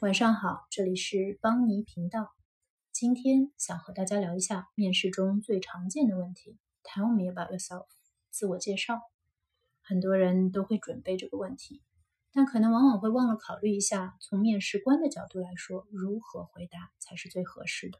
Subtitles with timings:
[0.00, 2.34] 晚上好，这里是邦尼频道。
[2.92, 6.58] 今天想和大家聊一下面试中最常见的问题。
[6.82, 7.86] Tell me about yourself，
[8.28, 9.00] 自我介绍。
[9.80, 11.80] 很多人都会准备这个问题，
[12.32, 17.98] 但可能往往会忘了考虑一下，从面试官的角度来说，如何回答才是最合适的。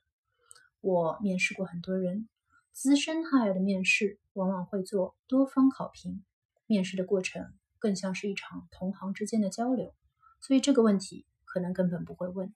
[0.80, 2.28] 我面试过很多人，
[2.72, 6.24] 资深 hire 的面试往往会做多方考评，
[6.66, 9.94] 面试的过程更像是一场同行之间的交流，
[10.40, 11.24] 所以这个问题。
[11.54, 12.52] 可能根本不会问，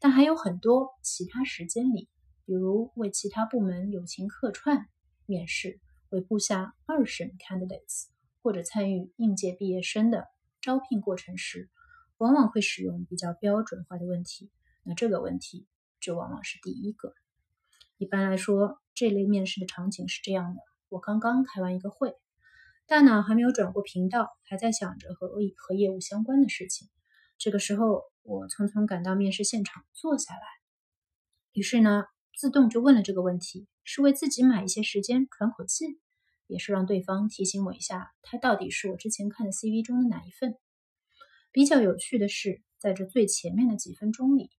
[0.00, 2.08] 但还有很多其他时间里，
[2.44, 4.88] 比如为其他部门友情客串
[5.26, 8.06] 面试，为部下二审 candidates，
[8.42, 10.26] 或者参与应届毕业生的
[10.60, 11.70] 招聘过程时，
[12.16, 14.50] 往往会使用比较标准化的问题。
[14.82, 15.68] 那这个问题
[16.00, 17.14] 就往往是第一个。
[17.96, 22.16] 一般来说，这类面试的场景是这样的：我刚刚开完一个会，
[22.88, 26.88] 大脑还没有转过频道，还在想着和和业务相关的事情。
[27.38, 30.40] 这个时候，我匆匆赶到面试现场，坐下来。
[31.52, 36.00] 于是呢，自动就问了这个问题，是为自己买一些时间喘口气，
[36.46, 40.56] 也是让对方提醒我一下，他到底是我之前看的 CV 中的哪一份。
[41.52, 44.50] 比较有趣的是，在这最前面的几分钟里，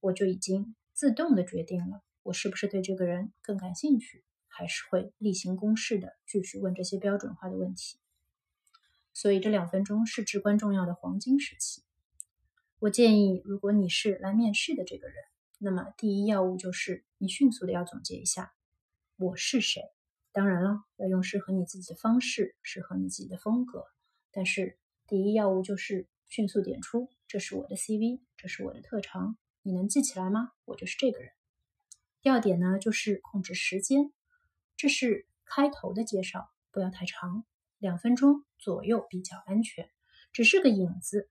[0.00, 7.98] 我就已经自动的决定了，我是不是对这个人更感兴趣，还是会例行公事的继续问这些标准化的问题。
[9.12, 11.82] 所以这两分钟是至关重要的黄金时期。
[12.80, 15.16] 我建议，如果你是来面试的这个人，
[15.58, 18.54] 那么第一要务就是你迅速的要总结一下
[19.18, 19.82] 我是谁。
[20.32, 23.84] 当然了，要用适合你自己的方式，适合你自己的风格。
[24.32, 30.52] 但是第一要务就是迅速点出这是我的 CV，这是我的特长，你能记起来吗？
[30.64, 31.32] 我就是这个人。
[32.22, 34.10] 第二点呢，就是控制时间，
[34.78, 37.44] 这是开头的介绍，不要太长，
[37.76, 39.90] 两分钟左右比较安全，
[40.32, 41.28] 只是个引子。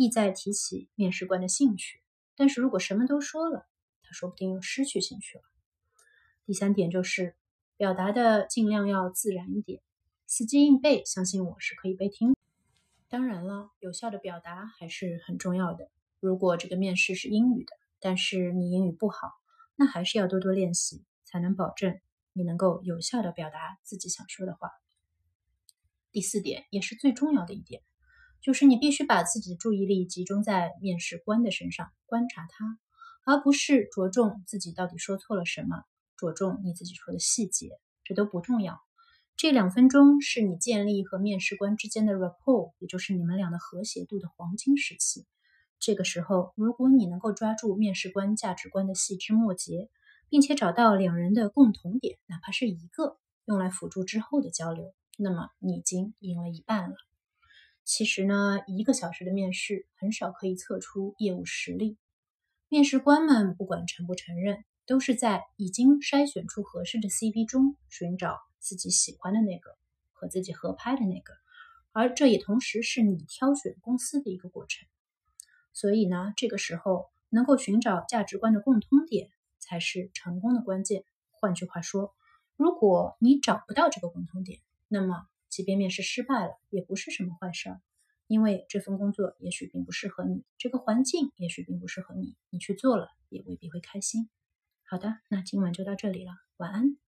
[0.00, 2.00] 意在提起面试官的兴趣，
[2.34, 3.66] 但是如果什么都说了，
[4.02, 5.44] 他说不定又失去兴趣了。
[6.46, 7.36] 第三点就是
[7.76, 9.82] 表达的尽量要自然一点，
[10.26, 12.34] 死记硬背，相信我是可以被听。
[13.10, 15.90] 当然了，有效的表达还是很重要的。
[16.18, 19.32] 如果这个面试是英语的，但是你英语不好，
[19.76, 22.00] 那还是要多多练习，才能保证
[22.32, 24.70] 你能够有效的表达自己想说的话。
[26.10, 27.82] 第四点也是最重要的一点。
[28.42, 32.78] 就是你必须把自己的注意力集中在面试官的身上，观察他，
[33.24, 35.84] 而不是着重自己到底说错了什么，
[36.16, 38.80] 着重你自己说的细节，这都不重要。
[39.36, 45.26] 这两分钟是你建立和面试官之间的 rapport，也就是你们俩的和谐度的黄金时期。
[45.78, 49.88] 这个时候，如果你能够抓住面试官价值观的细枝末节，
[50.28, 56.96] 并且找到两人的共同点，哪怕是一个，用来辅助之后的交流，那么你已经赢了一半了。
[57.92, 61.98] 其实呢，一个小时的面试很少可以测出业务实力。
[62.68, 69.76] 面试官们不管承不承认，都是在已经筛选出合适的 CV 中寻找自己喜欢的那个
[70.12, 71.34] 和自己合拍的那个，
[71.90, 74.88] 而这也同时是你挑选公司的一个过程。
[75.72, 81.02] 所以呢，这个时候能够寻找价值观的共通点才是成功的关键。
[81.32, 82.14] 换句话说，
[82.54, 85.26] 如果你找不到这个共通点，那么。
[85.50, 87.80] 即便面试失败了，也不是什么坏事儿，
[88.28, 94.30] 因为这份工作也许并不适合你，这个环境也许并不适合你，你去做了也未必会开心。
[94.84, 97.09] 好的，那今晚就到这里了，晚安。